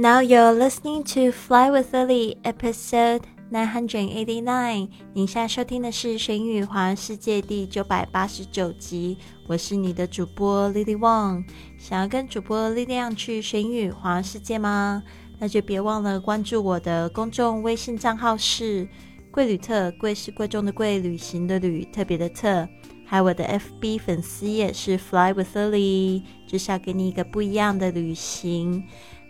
[0.00, 4.88] Now you're listening to Fly with Lily, episode nine hundred eighty nine。
[5.12, 9.18] 您现在收听的是《神语华人世界》第九百八十九集。
[9.46, 11.44] 我是你的主播 Lily Wang。
[11.76, 15.02] 想要跟主播力量去神语华人世界吗？
[15.38, 18.88] 那就别忘了关注我的公众微信账号是
[19.30, 22.66] 贵旅特，贵是贵重的贵，旅行的旅，特别的特。
[23.10, 28.84] 还有我的 FB 粉丝页是 Fly with Lily，就是要给你一个不一样的旅行。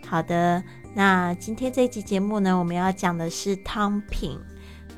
[0.07, 0.63] 好的，
[0.93, 4.37] 那今天这一集节目呢，我们要讲的是汤品，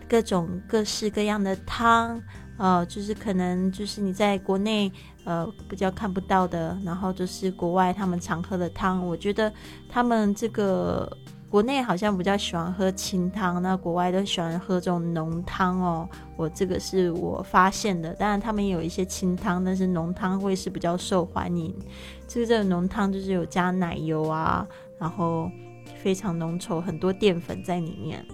[0.09, 2.21] 各种各式各样的汤，
[2.57, 4.91] 呃，就是可能就是你在国内
[5.23, 9.07] 呃比较看不到的，然后就是国外他们常喝的汤。
[9.07, 9.49] 我觉得
[9.87, 11.09] 他们这个
[11.53, 16.09] 国内好像比较喜欢喝清汤，那国外都喜欢喝这种浓汤哦。
[16.35, 21.71] 我这个是我发现的，当然他们有一些清汤，但是浓汤会是比较受欢迎。
[22.27, 24.67] 这个这个浓汤就是有加奶油啊。
[24.97, 25.47] 然后
[26.01, 28.25] 非常浓稠，很多淀粉在里面。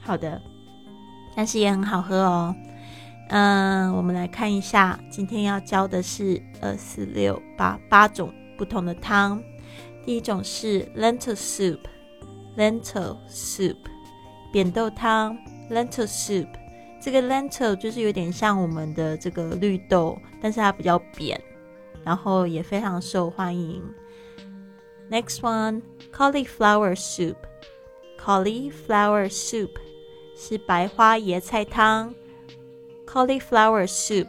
[0.00, 0.40] 好的，
[1.36, 2.56] 但是也很好喝哦。
[3.28, 9.38] 嗯，我们来看一下，今天要教的是二四六八八种不同的汤。
[10.02, 11.80] 第一种是 lentil soup
[12.58, 13.76] Lentil soup，
[14.52, 15.38] 扁豆汤
[15.70, 16.48] ，lentil soup。
[17.00, 21.40] 这个 lentil 就是有点像我们的这个绿豆，但是它比较扁，
[22.02, 23.80] 然后也非常受欢迎。
[25.08, 27.36] Next one, cauliflower soup.
[28.20, 29.70] Cauliflower soup
[30.36, 32.12] 是白花椰菜汤。
[33.06, 34.26] Cauliflower soup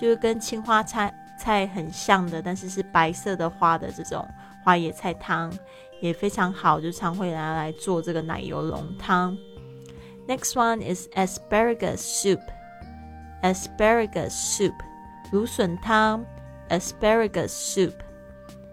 [0.00, 4.24] 就是跟青花菜菜很像的，但是是白色的花的这种
[4.64, 5.52] 花椰菜汤，
[6.00, 9.36] 也非常好，就常会拿来做这个奶油浓汤。
[10.26, 12.40] Next one is asparagus soup.
[13.42, 14.74] Asparagus soup
[15.32, 16.24] 芦笋汤。
[16.68, 17.92] Asparagus soup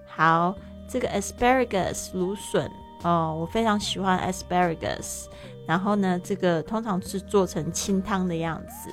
[0.07, 0.55] 好。
[0.89, 2.71] 这个 asparagus 芦笋
[3.03, 5.25] 哦，我非常喜欢 asparagus。
[5.67, 8.89] 然后呢，这个通常是做成清汤的样子。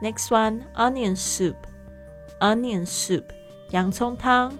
[0.00, 3.24] Next one onion soup，onion soup
[3.70, 4.56] 洋葱汤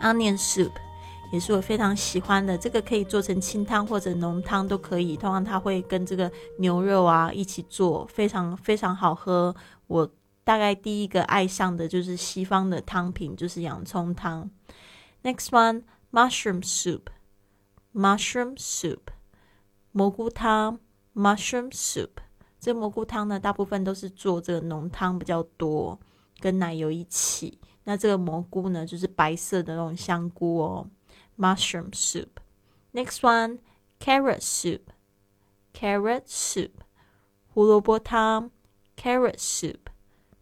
[0.00, 0.72] ，onion soup
[1.32, 2.56] 也是我非常喜欢的。
[2.56, 5.16] 这个可以做成清汤或者浓汤都可以。
[5.16, 9.54] 通常它会跟这个牛肉啊一起做，非常非常好喝。
[9.86, 10.08] 我
[10.44, 14.50] 大概第一个爱上的就是西方的汤品，就是洋葱汤。
[15.22, 15.82] Next one,
[16.12, 17.02] mushroom soup.
[17.94, 19.00] Mushroom soup，
[19.90, 20.78] 蘑菇汤。
[21.14, 22.08] Mushroom soup，
[22.58, 26.00] 这蘑菇汤呢，大部分都是做这个浓汤比较多，
[26.40, 27.58] 跟奶油一起。
[27.84, 30.86] 那这个蘑菇呢，就是白色的那种香菇哦。
[31.38, 32.40] Mushroom soup.
[32.92, 33.58] Next one,
[33.98, 34.82] carrot soup.
[35.72, 36.70] Carrot soup，
[37.48, 38.50] 胡萝卜汤。
[38.96, 39.78] Carrot soup，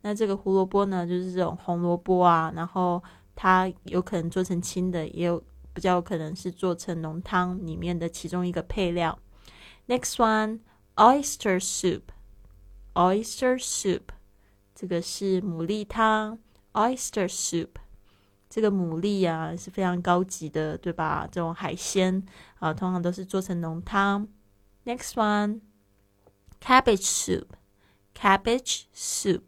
[0.03, 3.03] 那这个胡萝卜呢，就是这种红萝卜啊，然后。
[3.43, 5.43] 它有可能做成清的，也有
[5.73, 9.19] 比较有可能是做成浓汤里面的其中一个配料。
[9.89, 10.59] Next one,
[10.97, 12.03] oyster soup.
[12.93, 14.03] Oyster soup，
[14.75, 16.39] 这个是牡蛎汤。
[16.75, 17.69] Oyster soup，
[18.50, 21.27] 这个牡蛎啊是非常高级的，对吧？
[21.31, 22.22] 这种海鲜
[22.59, 24.28] 啊，通常都是做成浓汤。
[24.84, 25.61] Next one,
[26.60, 27.47] cabbage soup.
[28.12, 29.43] Cabbage soup，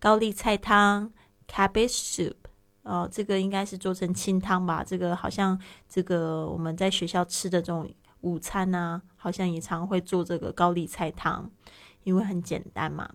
[0.00, 1.12] 高丽菜汤。
[1.46, 2.34] Cabbage soup。
[2.82, 4.82] 哦，这个应该是做成清汤吧？
[4.82, 7.88] 这个好像这个我们在学校吃的这种
[8.22, 11.50] 午餐啊，好像也常会做这个高丽菜汤，
[12.04, 13.10] 因为很简单嘛。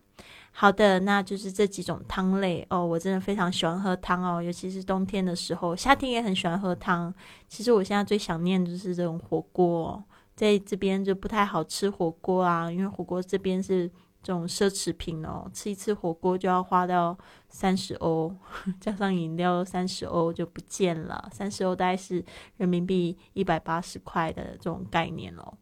[0.54, 2.86] 好的，那就是这几种汤类哦。
[2.86, 7.14] 我真的非常喜欢喝汤哦，尤其是冬天的时候，夏天也很喜欢喝汤。
[7.48, 10.02] 其实我现在最想念就是这种火锅，
[10.36, 13.92] 在这边就不太好吃火锅啊，因为火锅这边是。
[14.26, 17.18] 这种奢侈品哦，吃一次火锅就要花到
[17.50, 18.34] 三十欧，
[18.80, 21.30] 加上饮料三十欧就不见了。
[21.34, 22.24] 三十欧大概是
[22.56, 25.54] 人民币一百八十块的这种概念哦。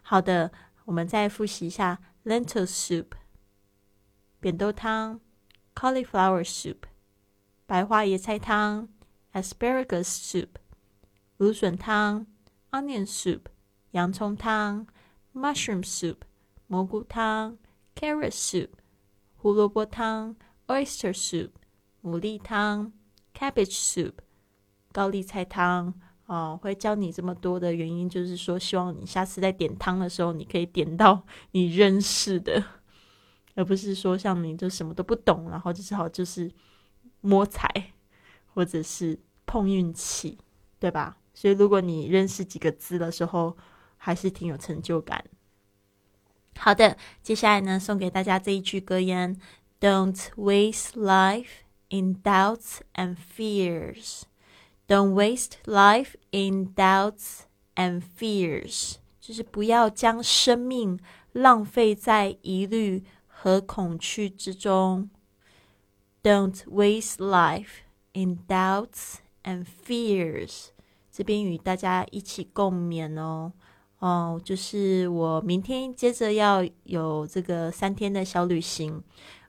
[0.00, 0.50] 好的，
[0.86, 3.08] 我们再复习一下：lentil soup（
[4.40, 5.20] 扁豆汤）、
[5.74, 6.78] cauliflower soup（
[7.66, 8.88] 白花椰菜汤）、
[9.32, 10.48] asparagus soup（
[11.36, 12.26] 芦笋汤）、
[12.72, 13.42] onion soup（
[13.92, 14.86] 洋葱汤）、
[15.34, 16.18] mushroom soup（
[16.66, 17.56] 蘑菇汤）。
[18.00, 18.68] Carrot soup，
[19.34, 20.36] 胡萝卜汤
[20.68, 21.50] ；oyster soup，
[22.00, 22.92] 牡蛎汤
[23.36, 24.12] ；cabbage soup，
[24.92, 25.94] 高丽菜汤。
[26.26, 32.62] 哦，会教你这么多的原因，就是说，希望你下次在点汤的时候，你可以点到你认识的，
[33.58, 36.48] 而不是说像你就什么都不懂，然后就只好就是
[37.22, 37.68] 摸彩
[38.54, 40.38] 或者是碰运气，
[40.78, 41.18] 对吧？
[41.34, 43.56] 所以，如果你认识几个字的时候，
[43.96, 45.24] 还是挺有成就感。
[46.56, 49.36] 好的，接下来呢，送给大家这一句格言
[49.80, 54.22] ：Don't waste life in doubts and fears.
[54.86, 57.40] Don't waste life in doubts
[57.74, 61.00] and fears，就是不要将生命
[61.32, 63.04] 浪费在疑虑
[63.40, 65.08] 和恐惧之中。
[66.22, 67.82] Don't waste life
[68.12, 70.70] in doubts and fears。
[71.12, 73.52] 这边与大家一起共勉哦。
[74.00, 79.02] 哦，就是我明天接着要有这个三天的小旅行，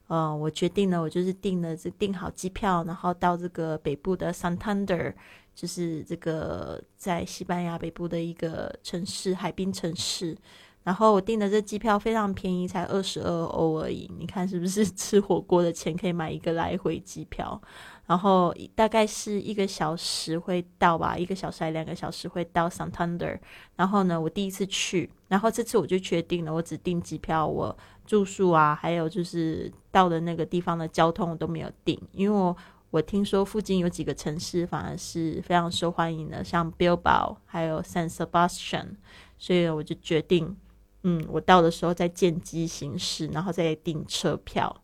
[0.07, 5.13] 呃，我决定了，我就是订了这订好机票，然后到这个北部的 Santander，
[5.53, 10.37] 就是这个在西班牙北部的一个城市，海滨城市。
[10.83, 14.09] 然后我订的这机票非常便宜，才二十二欧而已。
[14.17, 17.61] 你看是不是吃火锅的钱可以买一个来回机票？
[18.07, 23.37] 然后大概是一个小时会到吧，一个小时还两个小时会到 Santander。
[23.75, 27.77] 然后呢，我第一次去，然后这次我就确定了，我只订机票，我
[28.07, 32.57] 住宿啊，还有就是到的那个地方的交通都没有订，因为我
[32.89, 38.95] 我听说附近有几个城市反而是非常受欢迎的，像 Bilbao 还有 San Sebastian，
[39.37, 40.57] 所以我就决定，
[41.03, 44.75] 嗯，我到的时候再见机行事，然后再订车票。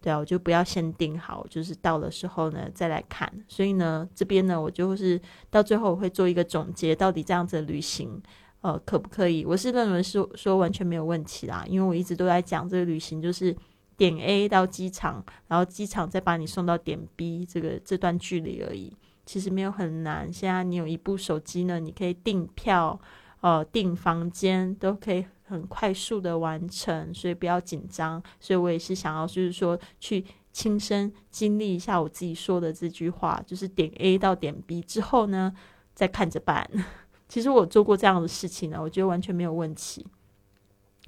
[0.00, 3.32] 对啊，我就不要先订好，就是到的时候呢再来看。
[3.46, 8.20] 所以呢，这边呢，我就是到最后我会做一个总结，到底这样子的旅行，
[8.62, 9.44] 呃，可不可以？
[9.44, 13.56] 我是认为是说完全没有问题啦，因为我一直都在讲这个旅行就是
[13.96, 18.92] 点 A 到机场，然后机场再把你送到点 B 这个这段距离而已，
[19.24, 20.32] 其实没有很难。
[20.32, 23.00] 现在你有一部手机呢，你可以订票，
[23.40, 25.24] 呃，订房间都可以。
[25.52, 28.22] 很快速的完成，所以不要紧张。
[28.40, 35.52] 所以我也是想要，就是说去亲身经历一下我自己说的这句话，就是点 A 到点 B 之后呢，
[35.94, 36.68] 再看着办。
[37.28, 40.06] 其实我做过这样的事情呢，我觉得完全没有问题。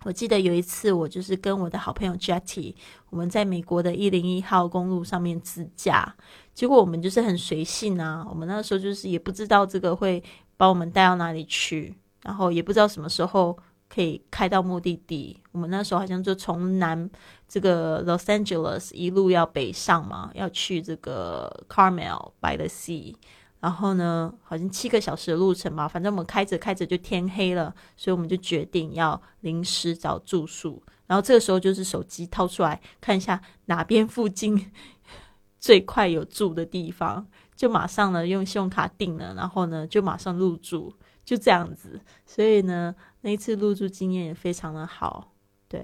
[0.05, 2.75] 我记得有一次，我就是跟我的好朋友 Jetty，
[3.11, 6.15] 我们在美国的一零一号公路上面自驾，
[6.55, 10.23] 结果我们就是很随性啊，我们那时候就是也不知道这个会
[10.57, 13.59] 把我们带到哪里去，然后也不知道什么时候。
[13.95, 15.41] 可以开到目的地。
[15.53, 17.09] 我们那时候好像就从南
[17.47, 23.15] 这个 Los Angeles 一路要北上嘛，要去这个 Carmel by the Sea。
[23.61, 25.87] 然后呢，好像七个小时的路程嘛。
[25.87, 30.83] 反正我们开着开着就天黑了，所以我们就决定要临时找住宿。
[31.07, 34.73] 然后这个时候就是手机掏出来看一下哪边附近
[35.61, 40.93] 最快有住的地方，就马上呢用信用卡订了，然后呢就马上入住。
[41.25, 42.95] 就这样子，所以呢，
[43.25, 45.33] 那一次入住经验也非常的好，
[45.67, 45.83] 对，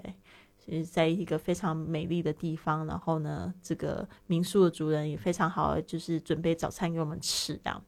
[0.63, 7.83] 是在一个非常美丽的地方，然后呢，这个民宿的主人也非常好，就是准备早餐给我们吃这样，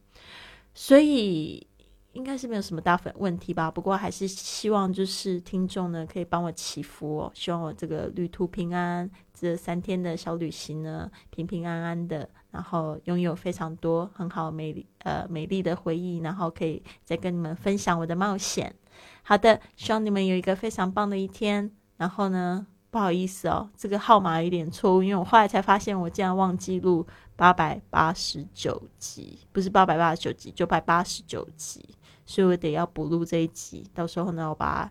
[0.73, 1.67] 所以
[2.15, 3.71] 应该是没有什么大问问题吧。
[3.71, 12.27] 不过还是希望就是听众呢可以帮我祈福哦，希望我这个旅途平安，这三天的小旅行呢平平安安的。
[12.53, 18.75] 然后拥有非常多很好美丽呃美丽的回忆，然后可以再跟你们分享我的冒险。
[19.23, 21.71] 好的，希望你们有一个非常棒的一天。
[21.97, 27.07] 然后呢，不好意思哦，这个号码有点错误，因为我后来才发现我竟然忘记录
[27.37, 31.85] 八百八十九集，不是八百八十九集，九百八十九集，
[32.27, 33.89] 所以我得要补录这一集。
[33.95, 34.91] 到时候呢，我把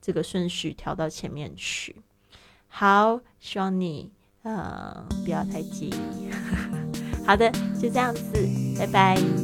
[0.00, 1.96] 这个顺序调到前面去。
[2.68, 4.12] 好，希望你
[4.42, 6.30] 呃不要太介意。
[7.26, 7.50] 好的，
[7.80, 8.32] 就这样子，
[8.78, 9.41] 拜拜。